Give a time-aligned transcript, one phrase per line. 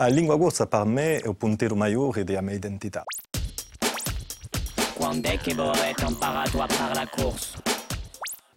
[0.00, 3.02] La lingua corsa per me è il punteggio maggiore della mia identità.
[4.94, 7.60] Quando è che voi avete imparato a parlare corso?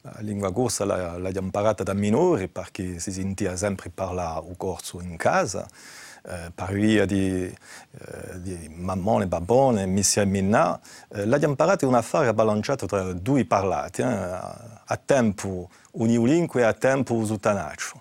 [0.01, 5.17] La lingua corsa l'ho imparata da minore perché si sentiva sempre parlare il corso in
[5.17, 5.67] casa,
[6.27, 10.79] eh, per via di, eh, di mammone, babone, missia e minna.
[11.09, 16.73] Eh, l'ho imparata un affare bilanciato tra due parlati, eh, a tempo unilingue e a
[16.73, 18.00] tempo usutanaccio.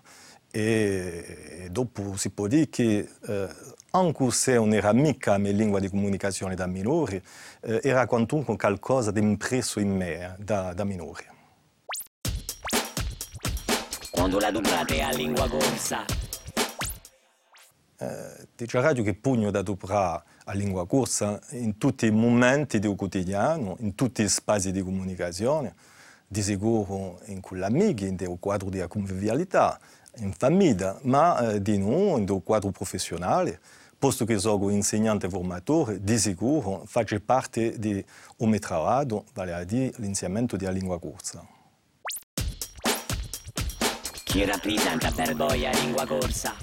[0.53, 3.49] E, dopo si può dire che eh,
[3.91, 7.23] anche se non era mica la mia lingua di comunicazione da minore,
[7.61, 11.27] eh, era quantunque qualcosa di impresso in me eh, da, da minore.
[14.11, 16.05] Quando la dublate a lingua corsa?
[17.97, 22.97] Eh, dice radio che pugno da dublare a lingua corsa in tutti i momenti del
[22.97, 25.75] quotidiano, in tutti gli spazi di comunicazione,
[26.33, 29.81] di sicuro in con gli amici, nel quadro della convivialità,
[30.19, 33.59] in famiglia, ma eh, di noi nel quadro professionale,
[33.99, 38.05] posto che sono insegnante formatore, di sicuro faccio parte di
[38.37, 41.45] un mio lavoro, vale a dire l'insegnamento della lingua corsa.
[44.23, 46.55] Chi rappresenta per voi la lingua corsa?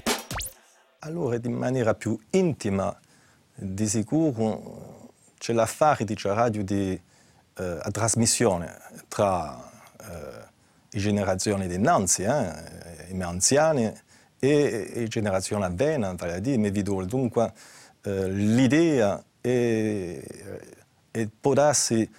[1.00, 2.98] Allora, in maniera più intima,
[3.54, 6.98] di sicuro c'è l'affare di radio di
[7.58, 8.78] eh, trasmissione
[9.08, 9.70] tra
[10.00, 10.46] eh,
[10.90, 12.54] generazioni dinanzi, eh,
[13.10, 13.92] i miei anziani
[14.40, 17.06] e le generazioni avvena, vale a dire i miei vidoli.
[17.08, 17.52] Dunque,
[18.02, 20.20] eh, l'idea è,
[21.12, 22.10] è può darsi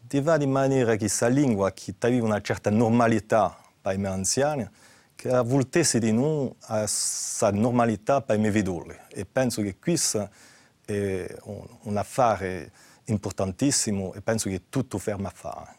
[0.00, 4.12] di fare in maniera che questa lingua che aveva una certa normalità per i miei
[4.12, 4.68] anziani,
[5.14, 8.96] che avvoltesse di noi a questa normalità per i miei vidoli.
[9.08, 10.28] E penso che questo
[10.84, 12.70] è un, un affare
[13.12, 15.76] importantissimo e penso che tutto ferma a fare.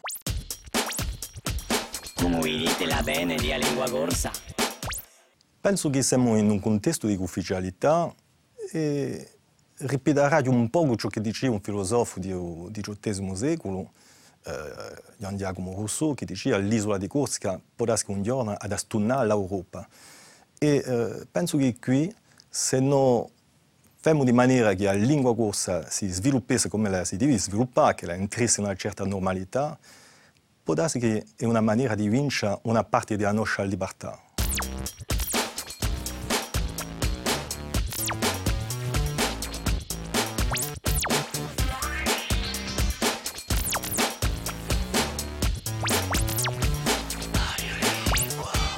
[2.15, 4.31] Come dite la bene di lingua corsa?
[5.61, 8.13] Penso che siamo in un contesto di ufficialità
[8.71, 9.31] e
[9.77, 13.91] ripeterà un po' ciò che diceva un filosofo del XVIII secolo,
[14.45, 19.27] eh, Gian Giacomo Rousseau, che diceva l'isola di Corsica può essere un giorno ad astunare
[19.27, 19.87] l'Europa.
[20.57, 22.13] E eh, penso che qui,
[22.49, 23.25] se non
[24.01, 28.05] facciamo di maniera che la lingua corsa si sviluppasse come la si deve sviluppare, che
[28.05, 29.77] la entrasse in una certa normalità,
[30.63, 34.17] può darsi che è una maniera di vincere una parte della nostra libertà.